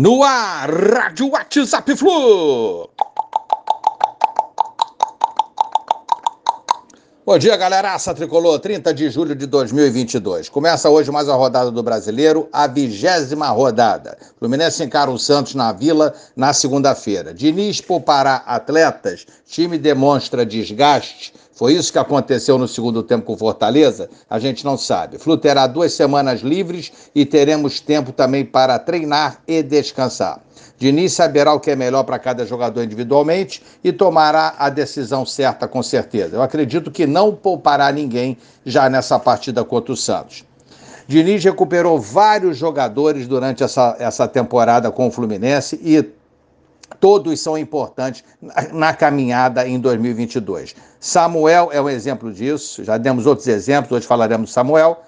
No 0.00 0.22
ar, 0.22 0.70
Rádio 0.70 1.28
WhatsApp 1.30 1.96
Flu. 1.96 2.88
Bom 7.26 7.36
dia, 7.36 7.56
galera. 7.56 7.94
Aça 7.94 8.14
Tricolor, 8.14 8.60
30 8.60 8.94
de 8.94 9.10
julho 9.10 9.34
de 9.34 9.44
2022. 9.44 10.48
Começa 10.48 10.88
hoje 10.88 11.10
mais 11.10 11.26
uma 11.26 11.34
rodada 11.34 11.72
do 11.72 11.82
Brasileiro, 11.82 12.48
a 12.52 12.68
vigésima 12.68 13.48
rodada. 13.48 14.16
Fluminense 14.38 14.84
encara 14.84 15.10
o 15.10 15.18
Santos 15.18 15.56
na 15.56 15.72
Vila 15.72 16.14
na 16.36 16.52
segunda-feira. 16.52 17.34
Diniz 17.34 17.80
poupará 17.80 18.44
atletas, 18.46 19.26
time 19.48 19.76
demonstra 19.76 20.46
desgaste. 20.46 21.34
Foi 21.58 21.72
isso 21.72 21.92
que 21.92 21.98
aconteceu 21.98 22.56
no 22.56 22.68
segundo 22.68 23.02
tempo 23.02 23.24
com 23.24 23.36
Fortaleza? 23.36 24.08
A 24.30 24.38
gente 24.38 24.64
não 24.64 24.78
sabe. 24.78 25.18
Flu 25.18 25.36
terá 25.36 25.66
duas 25.66 25.92
semanas 25.92 26.40
livres 26.40 26.92
e 27.12 27.26
teremos 27.26 27.80
tempo 27.80 28.12
também 28.12 28.44
para 28.44 28.78
treinar 28.78 29.40
e 29.44 29.60
descansar. 29.60 30.40
Diniz 30.78 31.14
saberá 31.14 31.52
o 31.52 31.58
que 31.58 31.72
é 31.72 31.74
melhor 31.74 32.04
para 32.04 32.16
cada 32.16 32.46
jogador 32.46 32.84
individualmente 32.84 33.60
e 33.82 33.90
tomará 33.90 34.54
a 34.56 34.70
decisão 34.70 35.26
certa 35.26 35.66
com 35.66 35.82
certeza. 35.82 36.36
Eu 36.36 36.42
acredito 36.42 36.92
que 36.92 37.08
não 37.08 37.34
poupará 37.34 37.90
ninguém 37.90 38.38
já 38.64 38.88
nessa 38.88 39.18
partida 39.18 39.64
contra 39.64 39.92
o 39.92 39.96
Santos. 39.96 40.44
Diniz 41.08 41.42
recuperou 41.42 41.98
vários 41.98 42.56
jogadores 42.56 43.26
durante 43.26 43.64
essa, 43.64 43.96
essa 43.98 44.28
temporada 44.28 44.92
com 44.92 45.08
o 45.08 45.10
Fluminense 45.10 45.80
e 45.82 46.08
todos 47.00 47.40
são 47.40 47.56
importantes 47.56 48.24
na, 48.72 48.92
caminhada 48.92 49.66
em 49.66 49.78
2022. 49.78 50.74
Samuel 50.98 51.70
é 51.72 51.80
um 51.80 51.88
exemplo 51.88 52.32
disso, 52.32 52.84
já 52.84 52.96
demos 52.96 53.26
outros 53.26 53.46
exemplos, 53.46 53.92
hoje 53.92 54.06
falaremos 54.06 54.48
de 54.48 54.54
Samuel 54.54 54.98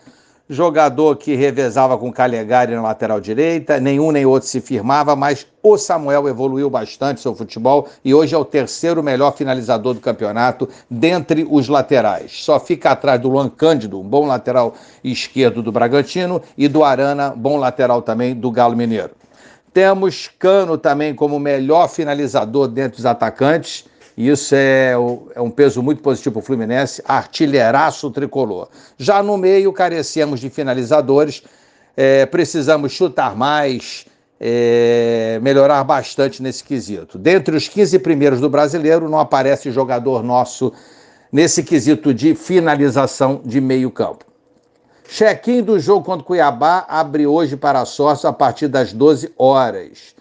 jogador 0.51 1.17
que 1.17 1.37
revezava 1.37 1.97
com 1.97 2.13
Calegari 2.13 2.75
na 2.75 2.83
lateral 2.83 3.21
direita, 3.21 3.79
nenhum 3.79 4.11
nem 4.11 4.27
outro 4.27 4.49
se 4.49 4.61
firmava, 4.61 5.15
mas 5.15 5.47
o 5.63 5.79
Samuel 5.79 6.29
evoluiu 6.29 6.69
bastante 6.69 7.21
seu 7.21 7.37
futebol 7.37 7.87
e 8.05 8.13
hoje 8.13 8.35
é 8.35 8.39
o 8.39 8.45
terceiro 8.45 9.01
melhor 9.01 9.37
finalizador 9.37 9.95
do 9.95 10.01
campeonato 10.01 10.69
dentre 10.91 11.47
os 11.49 11.69
laterais. 11.69 12.45
Só 12.45 12.59
fica 12.59 12.91
atrás 12.91 13.21
do 13.21 13.29
Luan 13.29 13.49
Cândido, 13.49 14.01
um 14.01 14.09
bom 14.09 14.27
lateral 14.27 14.75
esquerdo 15.05 15.63
do 15.63 15.71
Bragantino, 15.71 16.43
e 16.59 16.67
do 16.67 16.83
Arana, 16.83 17.33
bom 17.37 17.57
lateral 17.57 18.03
também 18.03 18.35
do 18.35 18.51
Galo 18.51 18.77
Mineiro. 18.77 19.20
Temos 19.73 20.31
Cano 20.39 20.77
também 20.77 21.15
como 21.15 21.39
melhor 21.39 21.89
finalizador 21.89 22.69
dentre 22.69 22.99
os 22.99 23.07
atacantes 23.07 23.85
isso 24.17 24.55
é, 24.55 24.93
é 25.35 25.41
um 25.41 25.51
peso 25.51 25.83
muito 25.83 26.03
positivo 26.03 26.35
para 26.35 26.41
o 26.41 26.45
Fluminense, 26.45 27.03
artilheiraço 27.07 28.11
tricolor. 28.11 28.69
Já 28.99 29.23
no 29.23 29.39
meio, 29.39 29.73
carecemos 29.73 30.41
de 30.41 30.51
finalizadores, 30.51 31.43
é, 31.97 32.27
precisamos 32.27 32.93
chutar 32.93 33.35
mais, 33.35 34.05
é, 34.39 35.39
melhorar 35.41 35.83
bastante 35.85 36.43
nesse 36.43 36.63
quesito. 36.63 37.19
Dentre 37.19 37.57
os 37.57 37.67
15 37.67 37.99
primeiros 38.01 38.41
do 38.41 38.51
brasileiro, 38.51 39.09
não 39.09 39.19
aparece 39.19 39.71
jogador 39.71 40.23
nosso 40.23 40.71
nesse 41.33 41.63
quesito 41.63 42.13
de 42.13 42.35
finalização 42.35 43.41
de 43.43 43.59
meio 43.59 43.91
campo. 43.91 44.30
Check-in 45.13 45.63
do 45.63 45.77
jogo 45.81 46.05
contra 46.05 46.23
o 46.23 46.25
Cuiabá 46.25 46.87
abre 46.89 47.27
hoje 47.27 47.57
para 47.57 47.85
sócio 47.85 48.29
a 48.29 48.33
partir 48.33 48.69
das 48.69 48.93
12 48.93 49.33
horas. 49.37 50.15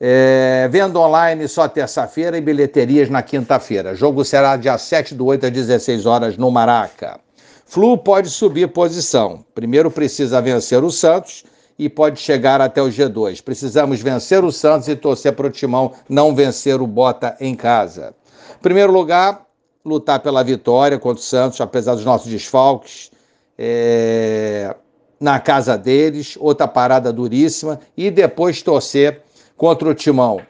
É, 0.00 0.68
venda 0.68 0.98
online 0.98 1.46
só 1.46 1.68
terça-feira 1.68 2.36
e 2.36 2.40
bilheterias 2.40 3.08
na 3.08 3.22
quinta-feira. 3.22 3.94
Jogo 3.94 4.24
será 4.24 4.56
dia 4.56 4.76
7 4.76 5.14
do 5.14 5.26
8 5.26 5.46
às 5.46 5.52
16 5.52 6.06
horas 6.06 6.36
no 6.36 6.50
Maraca. 6.50 7.20
Flu 7.64 7.96
pode 7.96 8.30
subir 8.30 8.66
posição. 8.66 9.44
Primeiro 9.54 9.92
precisa 9.92 10.42
vencer 10.42 10.82
o 10.82 10.90
Santos 10.90 11.44
e 11.78 11.88
pode 11.88 12.18
chegar 12.18 12.60
até 12.60 12.82
o 12.82 12.88
G2. 12.88 13.40
Precisamos 13.40 14.00
vencer 14.00 14.44
o 14.44 14.50
Santos 14.50 14.88
e 14.88 14.96
torcer 14.96 15.34
para 15.34 15.46
o 15.46 15.50
Timão 15.50 15.92
não 16.08 16.34
vencer 16.34 16.82
o 16.82 16.86
Bota 16.86 17.36
em 17.38 17.54
casa. 17.54 18.12
Primeiro 18.60 18.92
lugar, 18.92 19.46
lutar 19.84 20.18
pela 20.18 20.42
vitória 20.42 20.98
contra 20.98 21.20
o 21.20 21.24
Santos, 21.24 21.60
apesar 21.60 21.94
dos 21.94 22.04
nossos 22.04 22.28
desfalques. 22.28 23.12
É, 23.58 24.74
na 25.20 25.38
casa 25.38 25.78
deles, 25.78 26.36
outra 26.40 26.66
parada 26.66 27.12
duríssima, 27.12 27.78
e 27.96 28.10
depois 28.10 28.60
torcer 28.60 29.22
contra 29.56 29.88
o 29.88 29.94
Timão, 29.94 30.40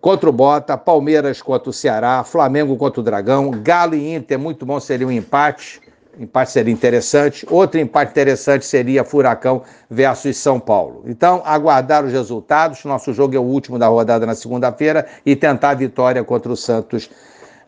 contra 0.00 0.28
o 0.28 0.32
Bota, 0.32 0.76
Palmeiras 0.76 1.40
contra 1.40 1.70
o 1.70 1.72
Ceará, 1.72 2.24
Flamengo 2.24 2.76
contra 2.76 3.00
o 3.00 3.04
Dragão, 3.04 3.50
Galo 3.62 3.94
e 3.94 4.14
Inter, 4.14 4.38
muito 4.38 4.66
bom 4.66 4.80
seria 4.80 5.06
um 5.06 5.12
empate. 5.12 5.80
Empate 6.18 6.50
seria 6.50 6.72
interessante. 6.72 7.46
Outro 7.50 7.78
empate 7.78 8.10
interessante 8.10 8.64
seria 8.64 9.04
Furacão 9.04 9.62
versus 9.90 10.38
São 10.38 10.58
Paulo. 10.58 11.04
Então, 11.06 11.42
aguardar 11.44 12.06
os 12.06 12.12
resultados. 12.12 12.82
Nosso 12.84 13.12
jogo 13.12 13.36
é 13.36 13.38
o 13.38 13.42
último 13.42 13.78
da 13.78 13.86
rodada 13.86 14.24
na 14.24 14.34
segunda-feira 14.34 15.06
e 15.26 15.36
tentar 15.36 15.70
a 15.70 15.74
vitória 15.74 16.24
contra 16.24 16.50
o 16.50 16.56
Santos 16.56 17.10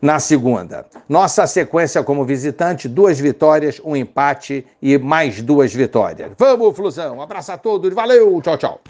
na 0.01 0.19
segunda. 0.19 0.85
Nossa 1.07 1.45
sequência 1.47 2.03
como 2.03 2.25
visitante: 2.25 2.87
duas 2.87 3.19
vitórias, 3.19 3.81
um 3.83 3.95
empate 3.95 4.65
e 4.81 4.97
mais 4.97 5.41
duas 5.41 5.73
vitórias. 5.73 6.31
Vamos, 6.37 6.75
Flusão. 6.75 7.17
Um 7.17 7.21
abraço 7.21 7.51
a 7.51 7.57
todos. 7.57 7.93
Valeu. 7.93 8.41
Tchau, 8.41 8.57
tchau. 8.57 8.77